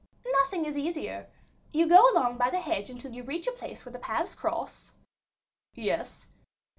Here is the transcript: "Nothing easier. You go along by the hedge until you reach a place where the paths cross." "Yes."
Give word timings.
"Nothing 0.25 0.65
easier. 0.65 1.29
You 1.71 1.87
go 1.87 2.11
along 2.11 2.37
by 2.39 2.49
the 2.49 2.59
hedge 2.59 2.89
until 2.89 3.13
you 3.13 3.21
reach 3.21 3.45
a 3.45 3.51
place 3.51 3.85
where 3.85 3.93
the 3.93 3.99
paths 3.99 4.33
cross." 4.33 4.91
"Yes." 5.75 6.25